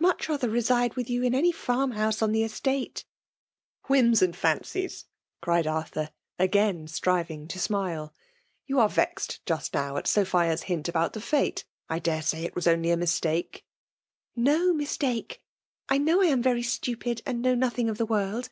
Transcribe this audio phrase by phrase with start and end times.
[0.00, 3.04] modi rather reside "miit you in any farm house on ihe estette^"
[3.90, 5.04] ''Whims and fisncies!
[5.42, 6.08] cried Arthmry
[6.40, 8.14] i^aik striving to smile"
[8.66, 11.64] You are vexed just ii0«r at Sophia's hint about the fite.
[11.90, 13.66] I dsve si^ it was oiily a mistake.
[14.34, 15.42] *'No mistake!—
[15.90, 18.48] 4 know X am very stsi]^ mnd know nothing of the world.